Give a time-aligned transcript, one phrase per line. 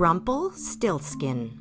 [0.00, 1.58] Rumpelstiltskin.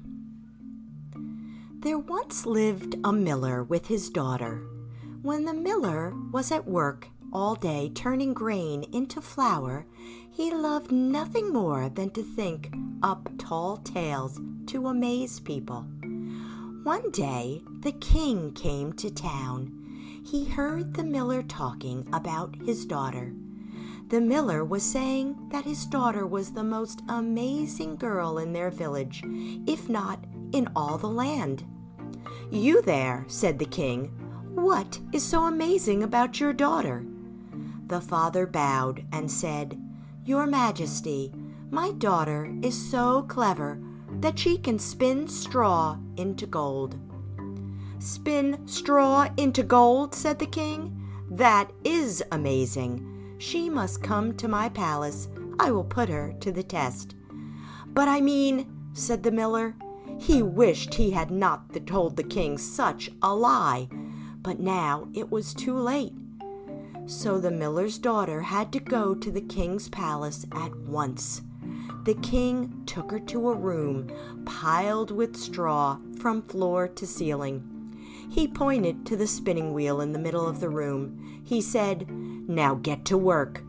[1.82, 4.64] There once lived a miller with his daughter.
[5.22, 9.86] When the miller was at work all day turning grain into flour,
[10.32, 12.74] he loved nothing more than to think
[13.04, 15.82] up tall tales to amaze people.
[16.84, 20.24] One day the king came to town.
[20.26, 23.34] He heard the miller talking about his daughter.
[24.10, 29.24] The miller was saying that his daughter was the most amazing girl in their village,
[29.68, 31.64] if not in all the land.
[32.50, 34.06] You there, said the king,
[34.56, 37.06] what is so amazing about your daughter?
[37.86, 39.80] The father bowed and said,
[40.26, 41.32] Your Majesty,
[41.70, 43.80] my daughter is so clever
[44.22, 46.98] that she can spin straw into gold.
[48.00, 50.96] Spin straw into gold, said the king.
[51.30, 53.19] That is amazing.
[53.40, 55.30] She must come to my palace.
[55.60, 57.16] I will put her to the test.
[57.88, 59.76] But I mean, said the miller,
[60.20, 63.88] he wished he had not told the king such a lie,
[64.42, 66.14] but now it was too late.
[67.06, 71.42] So the miller's daughter had to go to the king's palace at once.
[72.04, 74.12] The king took her to a room
[74.46, 77.64] piled with straw from floor to ceiling.
[78.30, 81.42] He pointed to the spinning wheel in the middle of the room.
[81.44, 82.08] He said,
[82.50, 83.64] now get to work.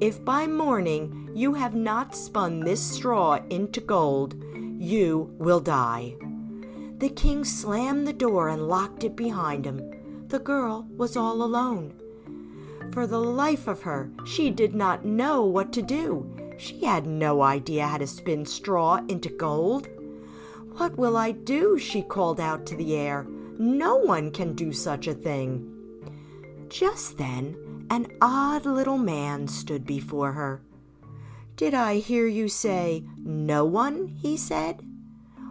[0.00, 4.34] If by morning you have not spun this straw into gold,
[4.78, 6.16] you will die.
[6.98, 10.26] The king slammed the door and locked it behind him.
[10.28, 11.94] The girl was all alone.
[12.92, 16.30] For the life of her, she did not know what to do.
[16.58, 19.88] She had no idea how to spin straw into gold.
[20.76, 21.78] What will I do?
[21.78, 23.26] she called out to the air.
[23.58, 25.72] No one can do such a thing.
[26.68, 27.56] Just then,
[27.90, 30.62] an odd little man stood before her.
[31.56, 34.08] Did I hear you say no one?
[34.08, 34.82] he said.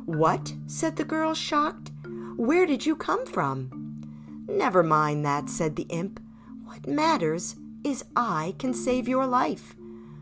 [0.05, 0.53] What?
[0.67, 1.91] said the girl, shocked.
[2.37, 4.03] Where did you come from?
[4.47, 6.19] Never mind that, said the imp.
[6.65, 9.75] What matters is I can save your life.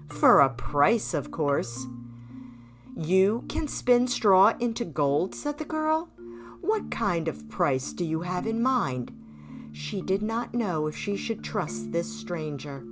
[0.07, 1.87] For a price, of course.
[2.95, 6.09] You can spin straw into gold, said the girl.
[6.61, 9.11] What kind of price do you have in mind?
[9.73, 12.85] She did not know if she should trust this stranger.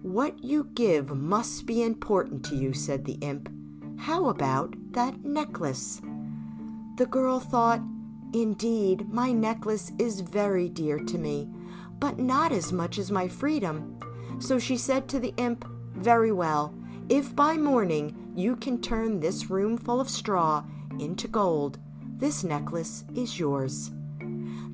[0.00, 3.50] What you give must be important to you, said the imp.
[3.98, 6.00] How about that necklace?
[6.96, 7.82] The girl thought,
[8.32, 11.50] Indeed, my necklace is very dear to me,
[12.00, 13.98] but not as much as my freedom.
[14.38, 16.74] So she said to the imp, Very well,
[17.10, 20.64] if by morning you can turn this room full of straw
[20.98, 21.78] into gold,
[22.16, 23.90] this necklace is yours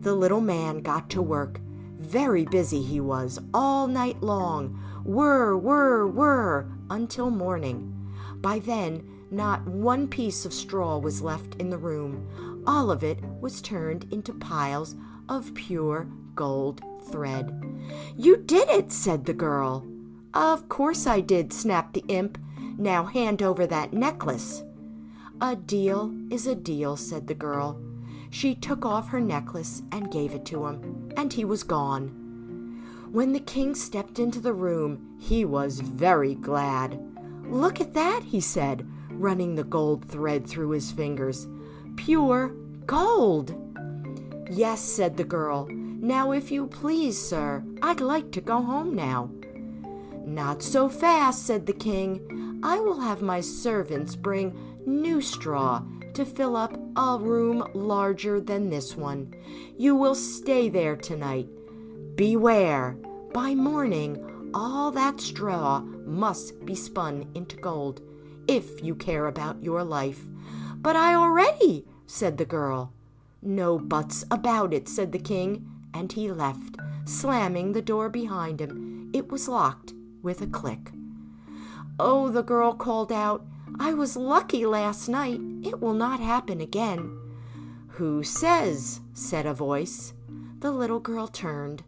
[0.01, 1.61] the little man got to work.
[1.99, 4.69] Very busy he was all night long,
[5.05, 7.95] whir, whir, whir, until morning.
[8.37, 12.63] By then, not one piece of straw was left in the room.
[12.67, 14.97] All of it was turned into piles
[15.29, 16.81] of pure gold
[17.11, 17.51] thread.
[18.17, 19.87] You did it, said the girl.
[20.33, 22.39] Of course I did, snapped the imp.
[22.79, 24.63] Now hand over that necklace.
[25.41, 27.81] A deal is a deal, said the girl.
[28.31, 32.09] She took off her necklace and gave it to him, and he was gone.
[33.11, 36.99] When the king stepped into the room, he was very glad.
[37.45, 41.49] Look at that, he said, running the gold thread through his fingers.
[41.97, 42.55] Pure
[42.87, 43.57] gold.
[44.49, 45.67] Yes, said the girl.
[45.69, 49.29] Now, if you please, sir, I'd like to go home now.
[50.25, 52.61] Not so fast, said the king.
[52.63, 55.83] I will have my servants bring new straw
[56.15, 59.35] to fill up a room larger than this one.
[59.77, 61.49] You will stay there tonight.
[62.17, 62.97] Beware,
[63.33, 68.01] by morning, all that straw must be spun into gold,
[68.49, 70.23] if you care about your life.
[70.77, 72.93] But I already, said the girl.
[73.43, 79.11] No buts about it, said the king, and he left, slamming the door behind him.
[79.13, 79.93] It was locked
[80.23, 80.91] with a click.
[81.99, 83.45] Oh, the girl called out,
[83.83, 85.41] I was lucky last night.
[85.65, 87.19] It will not happen again.
[87.93, 89.01] Who says?
[89.15, 90.13] said a voice.
[90.59, 91.83] The little girl turned.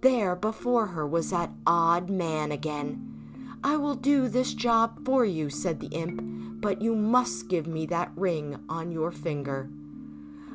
[0.00, 3.58] There before her was that odd man again.
[3.64, 6.22] I will do this job for you, said the imp,
[6.60, 9.68] but you must give me that ring on your finger.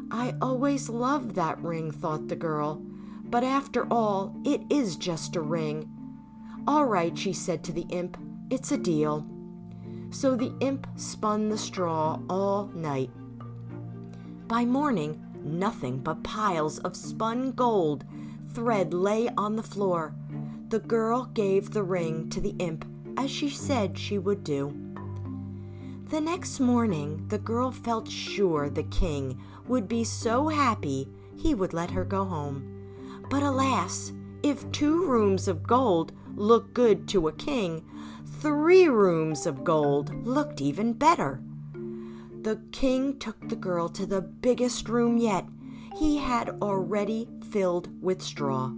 [0.09, 2.81] I always loved that ring, thought the girl,
[3.25, 5.89] but after all, it is just a ring.
[6.65, 8.17] All right, she said to the imp,
[8.49, 9.27] it's a deal.
[10.11, 13.11] So the imp spun the straw all night.
[14.47, 18.05] By morning, nothing but piles of spun gold
[18.53, 20.15] thread lay on the floor.
[20.69, 22.85] The girl gave the ring to the imp
[23.17, 24.73] as she said she would do.
[26.09, 31.07] The next morning, the girl felt sure the king would be so happy
[31.37, 32.65] he would let her go home.
[33.29, 34.11] But alas,
[34.41, 37.85] if two rooms of gold look good to a king,
[38.39, 41.41] three rooms of gold looked even better.
[42.41, 45.45] The king took the girl to the biggest room yet.
[45.97, 48.71] He had already filled with straw.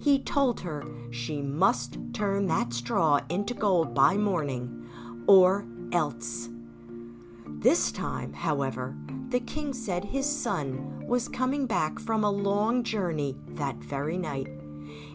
[0.00, 4.88] He told her she must turn that straw into gold by morning,
[5.26, 6.48] or else.
[7.46, 8.96] This time, however,
[9.30, 14.48] the king said his son was coming back from a long journey that very night.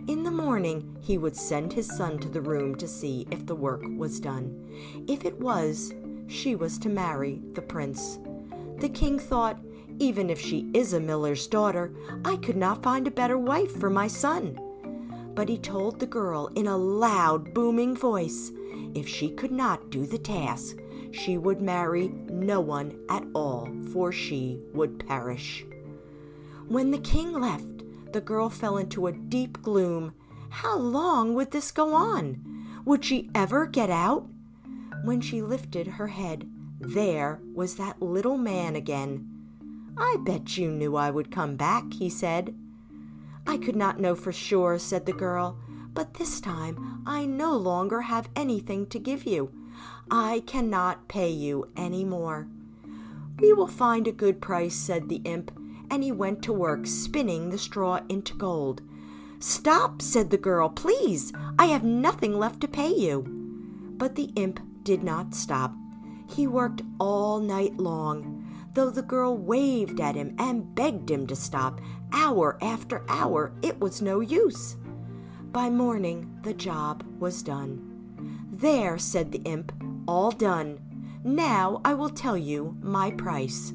[0.06, 3.56] In the morning, he would send his son to the room to see if the
[3.56, 4.68] work was done.
[5.08, 5.94] If it was,
[6.28, 8.20] she was to marry the prince.
[8.80, 9.60] The king thought,
[10.00, 11.94] even if she is a miller's daughter,
[12.26, 14.60] I could not find a better wife for my son.
[15.36, 18.52] But he told the girl in a loud, booming voice
[18.94, 20.80] if she could not do the task,
[21.12, 25.66] she would marry no one at all, for she would perish.
[26.68, 27.73] When the king left,
[28.14, 30.14] the girl fell into a deep gloom.
[30.50, 32.82] How long would this go on?
[32.86, 34.28] Would she ever get out?
[35.04, 36.50] When she lifted her head,
[36.80, 39.30] there was that little man again.
[39.98, 42.56] I bet you knew I would come back, he said.
[43.46, 45.58] I could not know for sure, said the girl,
[45.94, 49.52] but this time I no longer have anything to give you.
[50.10, 52.48] I cannot pay you any more.
[53.40, 55.52] We will find a good price, said the imp,
[55.90, 58.82] and he went to work spinning the straw into gold.
[59.40, 61.34] Stop, said the girl, please.
[61.60, 63.24] I have nothing left to pay you.
[63.98, 65.74] But the imp did not stop.
[66.30, 68.40] He worked all night long.
[68.74, 71.80] Though the girl waved at him and begged him to stop,
[72.12, 74.78] hour after hour, it was no use.
[75.52, 78.48] By morning, the job was done.
[78.50, 79.72] There, said the imp,
[80.08, 80.80] all done.
[81.24, 83.74] Now I will tell you my price.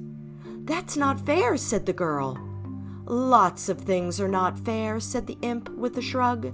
[0.68, 2.38] That's not fair, said the girl.
[3.06, 6.52] Lots of things are not fair, said the imp with a shrug.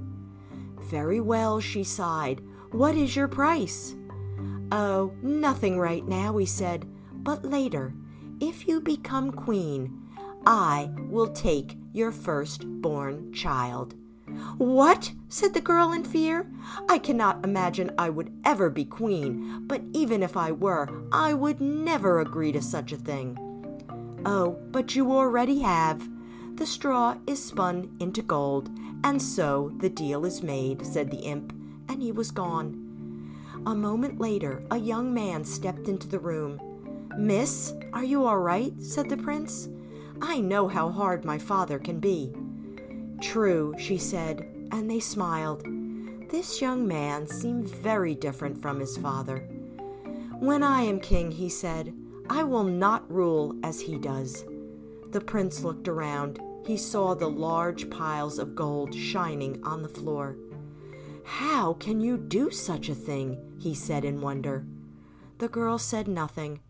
[0.82, 2.40] Very well, she sighed.
[2.70, 3.96] What is your price?
[4.70, 7.92] Oh, nothing right now, he said, but later,
[8.40, 10.00] if you become queen,
[10.46, 13.96] I will take your first-born child.
[14.58, 15.12] What?
[15.28, 16.48] said the girl in fear.
[16.88, 21.60] I cannot imagine I would ever be queen, but even if I were, I would
[21.60, 23.38] never agree to such a thing.
[24.26, 26.08] Oh, but you already have.
[26.56, 28.70] The straw is spun into gold,
[29.02, 31.52] and so the deal is made, said the imp,
[31.88, 32.80] and he was gone.
[33.66, 36.60] A moment later, a young man stepped into the room.
[37.18, 38.72] Miss, are you all right?
[38.80, 39.68] said the prince.
[40.22, 42.32] I know how hard my father can be.
[43.20, 45.64] True, she said, and they smiled.
[46.30, 49.48] This young man seemed very different from his father.
[50.40, 51.94] When I am king, he said,
[52.28, 54.44] I will not rule as he does.
[55.10, 56.40] The prince looked around.
[56.66, 60.36] He saw the large piles of gold shining on the floor.
[61.24, 63.56] How can you do such a thing?
[63.58, 64.66] he said in wonder.
[65.38, 66.60] The girl said nothing.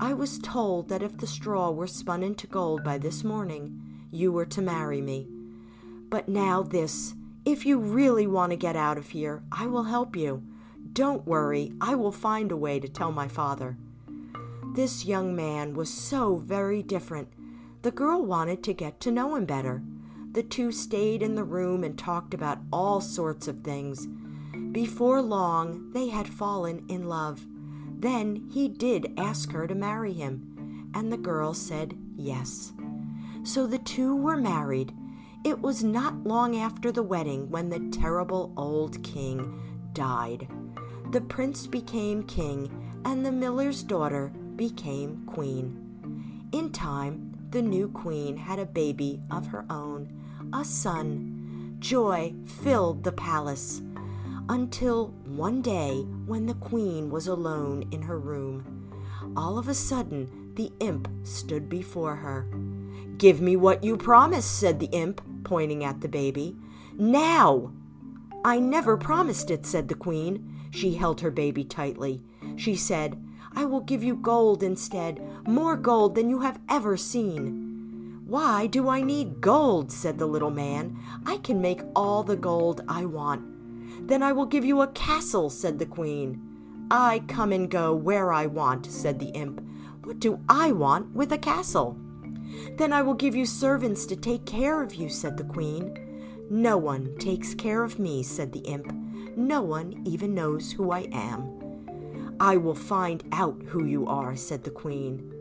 [0.00, 3.80] I was told that if the straw were spun into gold by this morning,
[4.10, 5.28] you were to marry me.
[6.08, 7.14] But now, this
[7.44, 10.42] if you really want to get out of here, I will help you.
[10.92, 13.76] Don't worry, I will find a way to tell my father.
[14.78, 17.26] This young man was so very different.
[17.82, 19.82] The girl wanted to get to know him better.
[20.30, 24.06] The two stayed in the room and talked about all sorts of things.
[24.70, 27.44] Before long, they had fallen in love.
[27.98, 32.72] Then he did ask her to marry him, and the girl said yes.
[33.42, 34.94] So the two were married
[35.42, 39.60] it was not long after the wedding when the terrible old king
[39.92, 40.46] died.
[41.10, 46.48] The prince became king, and the miller's daughter became queen.
[46.52, 50.12] In time, the new queen had a baby of her own,
[50.52, 51.76] a son.
[51.78, 53.80] Joy filled the palace
[54.48, 58.90] until one day when the queen was alone in her room.
[59.36, 62.48] All of a sudden, the imp stood before her.
[63.16, 66.56] Give me what you promised, said the imp, pointing at the baby.
[66.94, 67.72] Now!
[68.44, 70.68] I never promised it, said the queen.
[70.70, 72.22] She held her baby tightly.
[72.56, 73.22] She said,
[73.54, 78.22] I will give you gold instead, more gold than you have ever seen.
[78.26, 79.90] Why do I need gold?
[79.90, 80.98] said the little man.
[81.24, 84.06] I can make all the gold I want.
[84.06, 86.42] Then I will give you a castle, said the queen.
[86.90, 89.62] I come and go where I want, said the imp.
[90.04, 91.98] What do I want with a castle?
[92.76, 95.98] Then I will give you servants to take care of you, said the queen.
[96.50, 98.92] No one takes care of me, said the imp.
[99.36, 101.57] No one even knows who I am.
[102.40, 105.32] I will find out who you are, said the queen.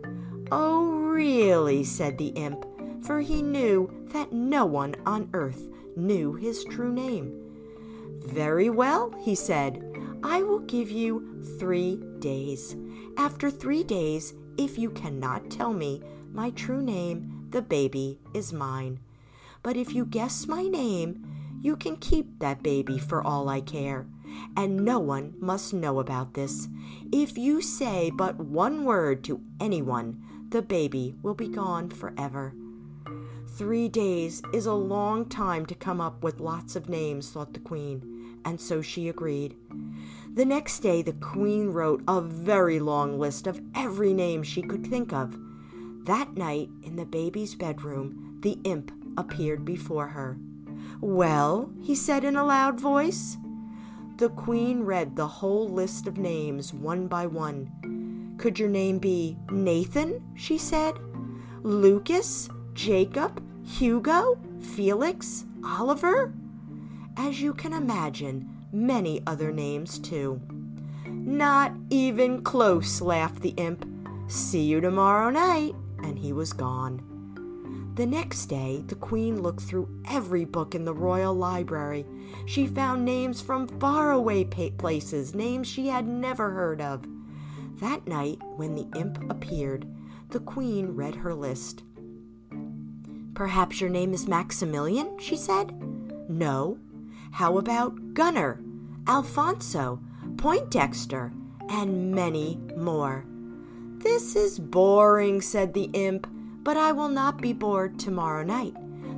[0.51, 2.65] Oh, really, said the imp,
[3.03, 7.43] for he knew that no one on earth knew his true name.
[8.25, 9.83] Very well, he said,
[10.23, 12.75] I will give you three days.
[13.17, 16.01] After three days, if you cannot tell me
[16.31, 18.99] my true name, the baby is mine.
[19.63, 21.25] But if you guess my name,
[21.61, 24.05] you can keep that baby for all I care,
[24.55, 26.67] and no one must know about this.
[27.11, 32.53] If you say but one word to anyone, the baby will be gone forever.
[33.57, 37.59] Three days is a long time to come up with lots of names, thought the
[37.59, 39.55] queen, and so she agreed.
[40.33, 44.85] The next day, the queen wrote a very long list of every name she could
[44.85, 45.35] think of.
[46.05, 50.37] That night, in the baby's bedroom, the imp appeared before her.
[51.01, 53.37] Well, he said in a loud voice.
[54.17, 58.33] The queen read the whole list of names one by one.
[58.39, 60.23] Could your name be Nathan?
[60.35, 60.95] she said.
[61.61, 62.49] Lucas?
[62.73, 63.43] Jacob?
[63.63, 64.39] Hugo?
[64.59, 65.45] Felix?
[65.63, 66.33] Oliver?
[67.15, 70.41] As you can imagine, many other names too.
[71.05, 73.87] Not even close, laughed the imp.
[74.27, 75.75] See you tomorrow night.
[75.99, 77.16] And he was gone.
[77.97, 82.05] The next day, the queen looked through every book in the royal library.
[82.45, 87.07] She found names from faraway places, names she had never heard of.
[87.79, 89.87] That night, when the imp appeared,
[90.29, 91.81] the queen read her list.
[93.33, 95.73] Perhaps your name is Maximilian, she said.
[96.29, 96.77] No.
[97.31, 98.61] How about Gunner,
[99.07, 99.99] Alfonso,
[100.37, 101.33] Poindexter,
[101.67, 103.25] and many more?
[103.97, 106.27] This is boring, said the imp.
[106.67, 108.75] But I will not be bored tomorrow night.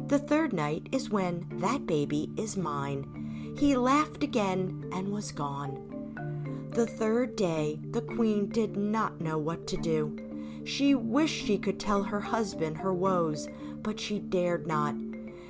[0.08, 3.56] The third night is when that baby is mine.
[3.58, 6.70] He laughed again and was gone.
[6.76, 10.16] The third day, the queen did not know what to do.
[10.64, 13.50] She wished she could tell her husband her woes,
[13.82, 14.94] but she dared not.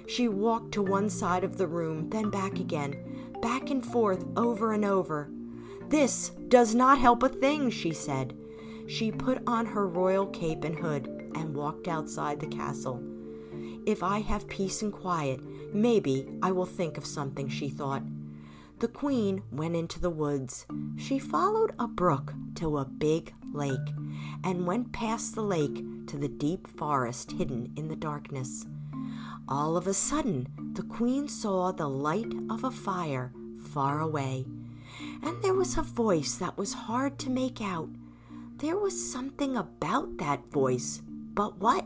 [0.08, 2.96] She walked to one side of the room, then back again,
[3.42, 5.30] back and forth over and over.
[5.90, 8.38] This does not help a thing, she said.
[8.88, 13.04] She put on her royal cape and hood and walked outside the castle.
[13.86, 15.42] If I have peace and quiet,
[15.74, 18.04] maybe I will think of something, she thought.
[18.80, 20.66] The queen went into the woods.
[20.96, 23.90] She followed a brook to a big lake
[24.44, 28.66] and went past the lake to the deep forest hidden in the darkness.
[29.48, 34.46] All of a sudden, the queen saw the light of a fire far away,
[35.24, 37.90] and there was a voice that was hard to make out.
[38.58, 41.02] There was something about that voice
[41.40, 41.86] but what?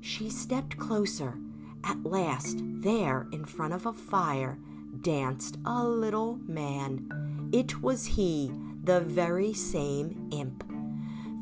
[0.00, 1.36] She stepped closer.
[1.82, 4.60] At last, there in front of a fire,
[5.00, 7.50] danced a little man.
[7.52, 8.52] It was he,
[8.84, 10.62] the very same imp.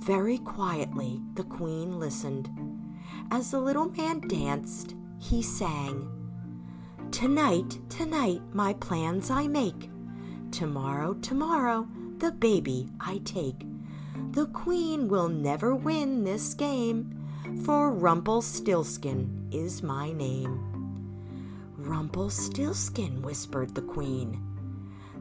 [0.06, 2.48] Very quietly, the queen listened.
[3.30, 6.08] As the little man danced, he sang,
[7.10, 9.90] Tonight, tonight, my plans I make.
[10.50, 13.66] Tomorrow, tomorrow, the baby I take.
[14.32, 17.12] The queen will never win this game,
[17.64, 20.60] for Rumpelstiltskin is my name.
[21.76, 24.42] Rumpelstiltskin, whispered the queen.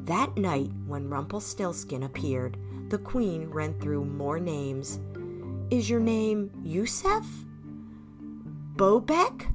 [0.05, 2.57] That night, when Rumpelstiltskin appeared,
[2.89, 4.99] the queen ran through more names.
[5.69, 7.25] Is your name Yusef?
[8.75, 9.45] Bobek?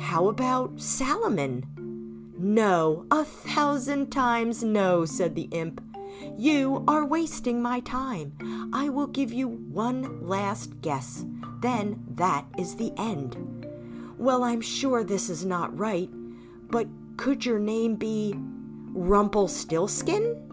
[0.00, 1.64] How about Salomon?
[2.38, 5.82] No, a thousand times no, said the imp.
[6.36, 8.70] You are wasting my time.
[8.72, 11.24] I will give you one last guess.
[11.60, 13.36] Then that is the end.
[14.18, 16.10] Well, I'm sure this is not right,
[16.70, 16.86] but
[17.16, 20.46] could your name be Rumpelstiltskin?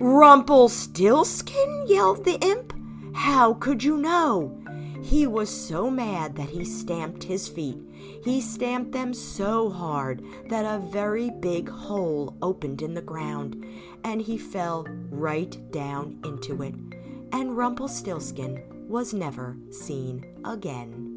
[0.00, 1.84] Rumpelstiltskin?
[1.86, 2.72] yelled the imp.
[3.14, 4.56] How could you know?
[5.02, 7.78] He was so mad that he stamped his feet.
[8.24, 13.64] He stamped them so hard that a very big hole opened in the ground,
[14.04, 16.74] and he fell right down into it.
[17.32, 21.07] And Rumpelstiltskin was never seen again.